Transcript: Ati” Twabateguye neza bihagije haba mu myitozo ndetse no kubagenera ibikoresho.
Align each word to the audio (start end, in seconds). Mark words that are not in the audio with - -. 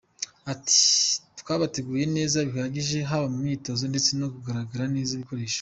Ati” 0.51 0.79
Twabateguye 1.39 2.05
neza 2.15 2.37
bihagije 2.49 2.97
haba 3.09 3.27
mu 3.33 3.37
myitozo 3.45 3.83
ndetse 3.91 4.09
no 4.19 4.27
kubagenera 4.33 5.13
ibikoresho. 5.17 5.49